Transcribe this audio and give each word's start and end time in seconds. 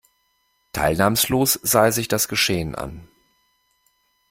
Teilnahmslos 0.73 1.59
sah 1.61 1.85
er 1.85 1.91
sich 1.91 2.07
das 2.07 2.27
Geschehen 2.27 2.73
an. 2.73 3.07